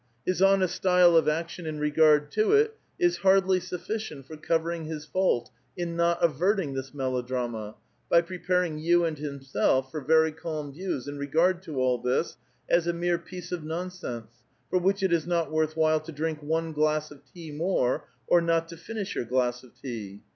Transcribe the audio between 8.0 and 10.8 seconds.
by preparing 3*ou and himself for very calm